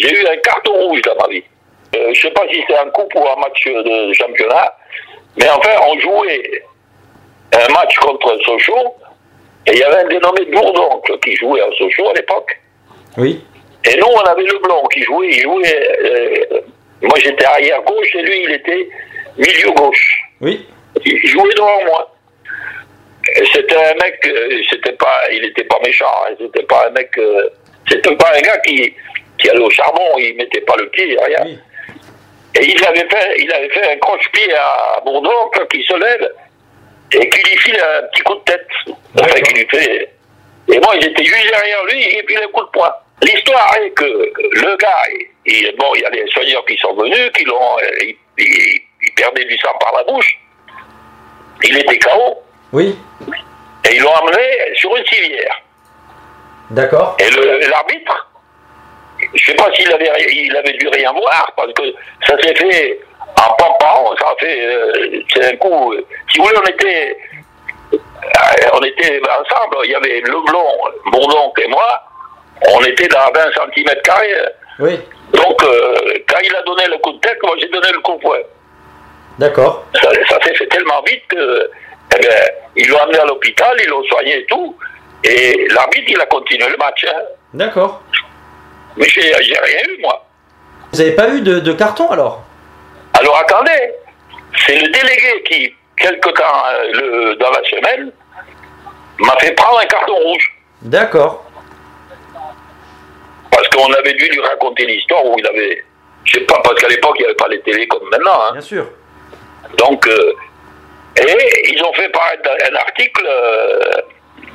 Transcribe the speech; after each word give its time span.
J'ai 0.00 0.12
eu 0.20 0.26
un 0.26 0.36
carton 0.38 0.72
rouge 0.72 1.00
dans 1.02 1.14
ma 1.16 1.28
vie. 1.28 1.42
Euh, 1.96 2.14
je 2.14 2.20
sais 2.20 2.30
pas 2.30 2.42
si 2.50 2.62
c'est 2.68 2.76
un 2.78 2.88
coup 2.90 3.06
pour 3.10 3.28
un 3.30 3.40
match 3.40 3.64
de 3.64 4.12
championnat, 4.12 4.76
mais 5.36 5.48
enfin, 5.50 5.70
on 5.88 5.98
jouait 5.98 6.62
un 7.52 7.72
match 7.72 7.96
contre 7.98 8.38
Sochaux, 8.44 8.94
et 9.66 9.72
il 9.72 9.78
y 9.78 9.82
avait 9.82 10.04
un 10.04 10.08
dénommé 10.08 10.44
Bourdoncle 10.46 11.18
qui 11.24 11.34
jouait 11.36 11.60
à 11.60 11.70
Sochaux 11.76 12.08
à 12.10 12.14
l'époque. 12.14 12.60
Oui. 13.16 13.44
Et 13.84 13.96
nous, 13.96 14.06
on 14.06 14.20
avait 14.20 14.42
Leblanc 14.42 14.84
qui 14.92 15.02
jouait. 15.02 15.28
Il 15.28 15.40
jouait 15.40 15.88
euh, 16.04 16.60
moi, 17.02 17.18
j'étais 17.18 17.44
arrière 17.44 17.82
gauche 17.82 18.14
et 18.14 18.22
lui, 18.22 18.44
il 18.44 18.52
était 18.52 18.88
milieu 19.36 19.70
gauche. 19.72 20.22
Oui. 20.40 20.66
Il 21.04 21.26
jouait 21.26 21.54
devant 21.56 21.84
moi. 21.86 22.14
C'était 23.52 23.76
un 23.76 23.94
mec, 24.02 24.18
euh, 24.26 24.60
c'était 24.68 24.92
pas, 24.92 25.20
il 25.32 25.42
n'était 25.42 25.64
pas 25.64 25.78
méchant. 25.84 26.06
hein, 26.26 26.34
C'était 26.38 26.62
pas 26.64 26.86
un 26.88 26.90
mec, 26.90 27.10
euh, 27.18 27.48
c'était 27.88 28.16
pas 28.16 28.32
un 28.36 28.40
gars 28.40 28.58
qui, 28.58 28.94
qui 29.40 29.50
allait 29.50 29.60
au 29.60 29.70
charbon. 29.70 30.16
Il 30.18 30.36
mettait 30.36 30.60
pas 30.62 30.74
le 30.78 30.88
pied, 30.90 31.16
rien. 31.24 31.44
Oui. 31.44 31.58
Et 32.56 32.64
il 32.66 32.84
avait 32.84 33.08
fait, 33.08 33.36
il 33.38 33.52
avait 33.52 33.68
fait 33.70 33.92
un 33.92 33.96
croche-pied 33.98 34.52
à 34.54 35.00
Bourdon 35.04 35.30
qui 35.72 35.82
se 35.84 35.94
lève 35.96 36.32
et 37.12 37.28
qui 37.30 37.42
lui 37.50 37.56
file 37.58 37.78
un 37.80 38.02
petit 38.08 38.22
coup 38.22 38.34
de 38.34 38.40
tête. 38.40 38.66
Enfin, 39.18 39.40
qui 39.40 39.54
lui 39.54 39.66
fait. 39.70 40.12
Et 40.72 40.78
moi, 40.80 40.94
j'étais 41.00 41.24
juste 41.24 41.50
derrière 41.50 41.84
lui 41.86 42.02
et 42.02 42.22
puis 42.24 42.36
un 42.36 42.46
coup 42.48 42.62
de 42.62 42.70
poing. 42.70 42.92
L'histoire 43.22 43.76
est 43.82 43.90
que 43.90 44.04
le 44.04 44.76
gars, 44.76 45.02
il, 45.46 45.74
bon, 45.78 45.92
il 45.94 46.00
y 46.00 46.04
a 46.06 46.10
des 46.10 46.26
soigneurs 46.28 46.64
qui 46.64 46.76
sont 46.78 46.94
venus, 46.94 47.30
qui 47.36 47.44
l'ont, 47.44 47.76
il, 48.02 48.16
il- 48.38 48.80
il 49.02 49.14
perdait 49.14 49.44
du 49.44 49.56
sang 49.58 49.72
par 49.80 49.92
la 49.96 50.04
bouche. 50.04 50.38
Il 51.62 51.76
était 51.78 51.98
KO 51.98 52.38
Oui. 52.72 52.96
et 53.88 53.94
ils 53.94 54.00
l'ont 54.02 54.12
amené 54.14 54.42
sur 54.74 54.94
une 54.96 55.04
civière. 55.06 55.60
D'accord. 56.70 57.16
Et 57.18 57.30
le- 57.30 57.68
l'arbitre, 57.68 58.29
je 59.34 59.46
sais 59.46 59.54
pas 59.54 59.70
s'il 59.74 59.92
avait, 59.92 60.10
il 60.32 60.56
avait 60.56 60.72
dû 60.74 60.88
rien 60.88 61.12
voir, 61.12 61.52
parce 61.56 61.72
que 61.72 61.82
ça 62.26 62.38
s'est 62.40 62.54
fait 62.54 63.00
en 63.36 63.52
pampant, 63.54 64.14
ça 64.18 64.28
a 64.30 64.36
fait, 64.38 64.66
euh, 64.66 65.22
c'est 65.32 65.44
un 65.52 65.56
coup, 65.56 65.92
euh, 65.92 66.04
si 66.30 66.38
vous 66.38 66.44
voulez, 66.46 66.58
on 66.58 66.68
était, 66.68 67.16
euh, 67.94 67.98
on 68.74 68.80
était 68.82 69.20
ensemble, 69.22 69.76
il 69.84 69.90
y 69.90 69.94
avait 69.94 70.20
Leblon, 70.20 70.66
mon 71.06 71.36
oncle 71.46 71.62
et 71.62 71.68
moi, 71.68 72.02
on 72.72 72.80
était 72.84 73.08
dans 73.08 73.30
20 73.32 73.40
cm. 73.74 73.88
Oui. 74.80 74.98
Donc, 75.32 75.62
euh, 75.62 75.94
quand 76.28 76.38
il 76.42 76.54
a 76.54 76.62
donné 76.62 76.84
le 76.88 76.98
coup 76.98 77.12
de 77.12 77.20
tête, 77.20 77.38
moi 77.42 77.54
j'ai 77.60 77.68
donné 77.68 77.90
le 77.92 78.00
coup 78.00 78.14
de 78.16 78.20
poing. 78.20 78.38
D'accord. 79.38 79.84
Ça, 79.94 80.10
ça 80.28 80.38
s'est 80.42 80.54
fait 80.54 80.66
tellement 80.66 81.00
vite 81.02 81.22
que, 81.28 81.70
eh 82.16 82.20
ben, 82.20 82.42
ils 82.76 82.88
l'ont 82.88 82.98
amené 82.98 83.18
à 83.18 83.24
l'hôpital, 83.24 83.74
ils 83.82 83.88
l'ont 83.88 84.02
soigné 84.04 84.38
et 84.40 84.46
tout, 84.46 84.76
et 85.24 85.68
l'arbitre, 85.70 86.10
il 86.10 86.20
a 86.20 86.26
continué 86.26 86.68
le 86.68 86.76
match. 86.76 87.04
hein. 87.08 87.20
D'accord. 87.54 88.02
Mais 88.96 89.06
j'ai 89.08 89.20
rien 89.32 89.80
eu, 89.88 90.00
moi. 90.00 90.26
Vous 90.92 90.98
n'avez 90.98 91.12
pas 91.12 91.28
eu 91.28 91.40
de, 91.40 91.60
de 91.60 91.72
carton 91.72 92.10
alors? 92.10 92.42
Alors 93.18 93.36
attendez, 93.38 93.92
c'est 94.66 94.76
le 94.78 94.88
délégué 94.88 95.42
qui, 95.48 95.74
quelque 95.96 96.30
temps 96.30 96.64
euh, 96.68 96.92
le- 96.92 97.34
dans 97.36 97.50
la 97.50 97.62
semaine, 97.64 98.12
m'a 99.18 99.36
fait 99.38 99.52
prendre 99.52 99.78
un 99.80 99.86
carton 99.86 100.14
rouge. 100.16 100.56
D'accord. 100.82 101.44
Parce 103.50 103.68
qu'on 103.68 103.92
avait 103.92 104.14
dû 104.14 104.26
lui 104.28 104.40
raconter 104.40 104.86
l'histoire 104.86 105.24
où 105.26 105.36
il 105.38 105.46
avait. 105.46 105.84
Je 106.24 106.38
sais 106.38 106.44
pas, 106.44 106.60
parce 106.62 106.80
qu'à 106.80 106.88
l'époque, 106.88 107.14
il 107.16 107.20
n'y 107.22 107.26
avait 107.26 107.34
pas 107.34 107.48
les 107.48 107.60
télés 107.60 107.86
comme 107.88 108.08
maintenant. 108.10 108.40
hein. 108.44 108.52
Bien 108.52 108.60
sûr. 108.60 108.86
Donc, 109.76 110.06
euh, 110.06 110.32
et 111.16 111.70
ils 111.72 111.82
ont 111.82 111.92
fait 111.94 112.08
paraître 112.10 112.48
un 112.70 112.74
article 112.76 113.26
euh, 113.28 113.80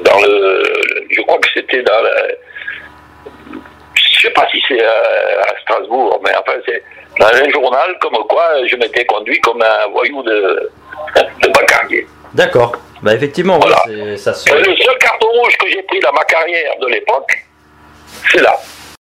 dans 0.00 0.20
le. 0.20 0.62
Je 1.10 1.20
crois 1.22 1.38
que 1.38 1.48
c'était 1.54 1.82
dans 1.82 2.00
le. 2.02 2.10
Pas 4.40 4.48
si 4.50 4.62
c'est 4.68 4.80
euh, 4.82 5.42
à 5.42 5.60
Strasbourg, 5.62 6.20
mais 6.24 6.30
enfin, 6.36 6.58
c'est 6.66 6.82
dans 7.18 7.26
un 7.26 7.50
journal 7.50 7.96
comme 8.00 8.14
quoi 8.28 8.44
je 8.66 8.76
m'étais 8.76 9.04
conduit 9.04 9.40
comme 9.40 9.60
un 9.62 9.88
voyou 9.88 10.22
de, 10.22 10.70
de 11.42 11.48
Bacardier. 11.52 12.06
D'accord. 12.34 12.72
Bah 13.02 13.14
effectivement, 13.14 13.58
Voilà. 13.58 14.16
ça 14.16 14.34
se... 14.34 14.52
Le 14.54 14.76
seul 14.76 14.98
carton 14.98 15.28
rouge 15.28 15.56
que 15.58 15.68
j'ai 15.70 15.82
pris 15.82 16.00
dans 16.00 16.12
ma 16.12 16.24
carrière 16.24 16.72
de 16.80 16.86
l'époque, 16.88 17.32
c'est 18.30 18.40
là. 18.42 18.54